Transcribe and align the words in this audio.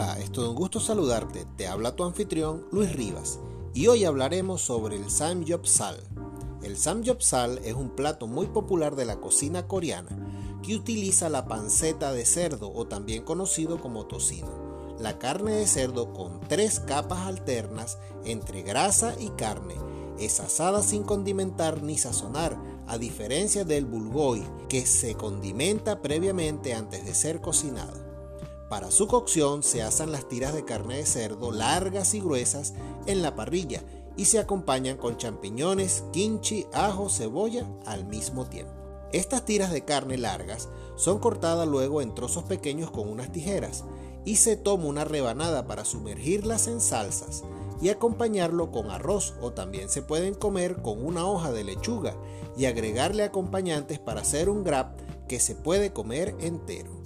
Es 0.00 0.32
todo 0.32 0.48
un 0.48 0.56
gusto 0.56 0.80
saludarte, 0.80 1.46
te 1.58 1.68
habla 1.68 1.94
tu 1.94 2.04
anfitrión 2.04 2.66
Luis 2.72 2.90
Rivas 2.90 3.38
y 3.74 3.86
hoy 3.88 4.06
hablaremos 4.06 4.62
sobre 4.62 4.96
el 4.96 5.10
samgyeopsal. 5.10 6.00
El 6.62 6.78
samgyeopsal 6.78 7.58
es 7.58 7.74
un 7.74 7.90
plato 7.90 8.26
muy 8.26 8.46
popular 8.46 8.96
de 8.96 9.04
la 9.04 9.20
cocina 9.20 9.68
coreana 9.68 10.08
que 10.62 10.74
utiliza 10.74 11.28
la 11.28 11.46
panceta 11.46 12.14
de 12.14 12.24
cerdo 12.24 12.72
o 12.72 12.86
también 12.86 13.24
conocido 13.24 13.78
como 13.78 14.06
tocino. 14.06 14.48
La 14.98 15.18
carne 15.18 15.52
de 15.52 15.66
cerdo 15.66 16.14
con 16.14 16.40
tres 16.48 16.80
capas 16.80 17.26
alternas 17.26 17.98
entre 18.24 18.62
grasa 18.62 19.14
y 19.20 19.28
carne 19.30 19.74
es 20.18 20.40
asada 20.40 20.82
sin 20.82 21.02
condimentar 21.02 21.82
ni 21.82 21.98
sazonar, 21.98 22.58
a 22.86 22.96
diferencia 22.96 23.64
del 23.64 23.84
bulgogi 23.84 24.46
que 24.70 24.86
se 24.86 25.14
condimenta 25.14 26.00
previamente 26.00 26.72
antes 26.72 27.04
de 27.04 27.14
ser 27.14 27.42
cocinado. 27.42 28.09
Para 28.70 28.92
su 28.92 29.08
cocción 29.08 29.64
se 29.64 29.82
asan 29.82 30.12
las 30.12 30.28
tiras 30.28 30.54
de 30.54 30.64
carne 30.64 30.98
de 30.98 31.04
cerdo 31.04 31.50
largas 31.50 32.14
y 32.14 32.20
gruesas 32.20 32.72
en 33.06 33.20
la 33.20 33.34
parrilla 33.34 33.82
y 34.16 34.26
se 34.26 34.38
acompañan 34.38 34.96
con 34.96 35.16
champiñones, 35.16 36.04
kimchi, 36.12 36.66
ajo, 36.72 37.10
cebolla 37.10 37.66
al 37.84 38.04
mismo 38.04 38.46
tiempo. 38.46 38.72
Estas 39.12 39.44
tiras 39.44 39.72
de 39.72 39.84
carne 39.84 40.18
largas 40.18 40.68
son 40.94 41.18
cortadas 41.18 41.66
luego 41.66 42.00
en 42.00 42.14
trozos 42.14 42.44
pequeños 42.44 42.92
con 42.92 43.08
unas 43.08 43.32
tijeras 43.32 43.82
y 44.24 44.36
se 44.36 44.56
toma 44.56 44.84
una 44.84 45.04
rebanada 45.04 45.66
para 45.66 45.84
sumergirlas 45.84 46.68
en 46.68 46.80
salsas 46.80 47.42
y 47.82 47.88
acompañarlo 47.88 48.70
con 48.70 48.92
arroz 48.92 49.34
o 49.42 49.50
también 49.50 49.88
se 49.88 50.02
pueden 50.02 50.34
comer 50.34 50.80
con 50.80 51.04
una 51.04 51.26
hoja 51.26 51.50
de 51.50 51.64
lechuga 51.64 52.14
y 52.56 52.66
agregarle 52.66 53.24
acompañantes 53.24 53.98
para 53.98 54.20
hacer 54.20 54.48
un 54.48 54.62
grab 54.62 54.94
que 55.26 55.40
se 55.40 55.56
puede 55.56 55.92
comer 55.92 56.36
entero. 56.38 56.99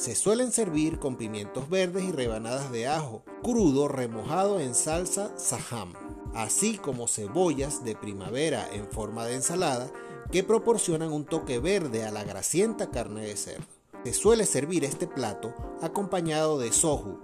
Se 0.00 0.14
suelen 0.14 0.50
servir 0.50 0.98
con 0.98 1.16
pimientos 1.16 1.68
verdes 1.68 2.04
y 2.04 2.10
rebanadas 2.10 2.72
de 2.72 2.88
ajo 2.88 3.22
crudo 3.42 3.86
remojado 3.86 4.58
en 4.58 4.74
salsa 4.74 5.30
saham, 5.36 5.92
así 6.34 6.78
como 6.78 7.06
cebollas 7.06 7.84
de 7.84 7.94
primavera 7.94 8.66
en 8.72 8.88
forma 8.88 9.26
de 9.26 9.34
ensalada 9.34 9.92
que 10.32 10.42
proporcionan 10.42 11.12
un 11.12 11.26
toque 11.26 11.58
verde 11.58 12.06
a 12.06 12.10
la 12.10 12.24
grasienta 12.24 12.88
carne 12.90 13.26
de 13.26 13.36
cerdo. 13.36 13.66
Se 14.02 14.14
suele 14.14 14.46
servir 14.46 14.84
este 14.84 15.06
plato 15.06 15.52
acompañado 15.82 16.58
de 16.58 16.72
soju, 16.72 17.18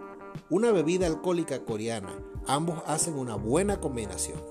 una 0.50 0.70
bebida 0.70 1.06
alcohólica 1.06 1.64
coreana. 1.64 2.12
Ambos 2.46 2.82
hacen 2.86 3.14
una 3.14 3.36
buena 3.36 3.80
combinación. 3.80 4.44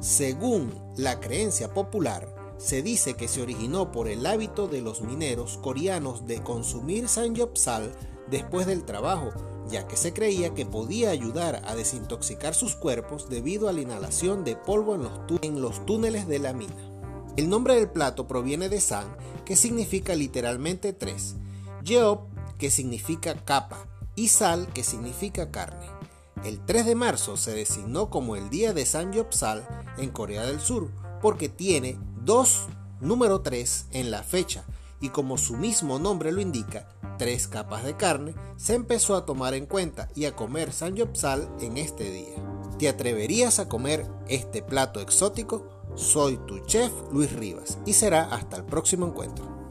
Según 0.00 0.72
la 0.96 1.20
creencia 1.20 1.74
popular, 1.74 2.34
se 2.58 2.82
dice 2.82 3.14
que 3.14 3.28
se 3.28 3.42
originó 3.42 3.92
por 3.92 4.08
el 4.08 4.24
hábito 4.26 4.68
de 4.68 4.80
los 4.80 5.02
mineros 5.02 5.58
coreanos 5.58 6.26
de 6.26 6.42
consumir 6.42 7.08
samgyeopsal 7.08 7.92
después 8.30 8.66
del 8.66 8.84
trabajo, 8.84 9.30
ya 9.68 9.86
que 9.86 9.96
se 9.96 10.12
creía 10.12 10.54
que 10.54 10.66
podía 10.66 11.10
ayudar 11.10 11.62
a 11.66 11.74
desintoxicar 11.74 12.54
sus 12.54 12.74
cuerpos 12.74 13.28
debido 13.28 13.68
a 13.68 13.72
la 13.72 13.80
inhalación 13.80 14.44
de 14.44 14.56
polvo 14.56 14.94
en 15.42 15.60
los, 15.60 15.84
túneles 15.86 16.26
de 16.26 16.38
la 16.38 16.52
mina. 16.52 16.74
El 17.36 17.48
nombre 17.48 17.74
del 17.74 17.90
plato 17.90 18.26
proviene 18.26 18.68
de 18.68 18.80
san, 18.80 19.16
que 19.44 19.56
significa 19.56 20.14
literalmente 20.14 20.92
tres, 20.92 21.36
yeop, 21.84 22.20
que 22.58 22.70
significa 22.70 23.34
capa, 23.44 23.86
y 24.14 24.28
sal, 24.28 24.68
que 24.72 24.82
significa 24.82 25.50
carne. 25.50 25.86
El 26.44 26.64
3 26.64 26.86
de 26.86 26.94
marzo 26.94 27.36
se 27.36 27.54
designó 27.54 28.08
como 28.08 28.36
el 28.36 28.50
día 28.50 28.72
de 28.72 28.86
Samgyeopsal 28.86 29.66
en 29.98 30.10
Corea 30.10 30.44
del 30.44 30.60
Sur, 30.60 30.90
porque 31.20 31.48
tiene 31.48 31.98
dos 32.26 32.66
número 33.00 33.40
3 33.40 33.86
en 33.92 34.10
la 34.10 34.24
fecha 34.24 34.64
y 35.00 35.10
como 35.10 35.38
su 35.38 35.56
mismo 35.56 36.00
nombre 36.00 36.32
lo 36.32 36.40
indica, 36.40 36.88
tres 37.18 37.46
capas 37.46 37.84
de 37.84 37.96
carne, 37.96 38.34
se 38.56 38.74
empezó 38.74 39.14
a 39.14 39.24
tomar 39.24 39.54
en 39.54 39.66
cuenta 39.66 40.08
y 40.16 40.24
a 40.24 40.34
comer 40.34 40.72
samgyeopsal 40.72 41.48
en 41.60 41.76
este 41.76 42.10
día. 42.10 42.34
¿Te 42.80 42.88
atreverías 42.88 43.60
a 43.60 43.68
comer 43.68 44.10
este 44.26 44.60
plato 44.60 45.00
exótico? 45.00 45.68
Soy 45.94 46.36
tu 46.48 46.58
chef 46.66 46.90
Luis 47.12 47.32
Rivas 47.32 47.78
y 47.86 47.92
será 47.92 48.24
hasta 48.24 48.56
el 48.56 48.64
próximo 48.64 49.06
encuentro. 49.06 49.65